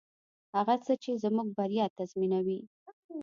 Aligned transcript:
هغه 0.55 0.75
څه 0.85 0.93
چې 1.03 1.11
زموږ 1.23 1.47
بریا 1.57 1.85
تضمینوي. 1.97 2.59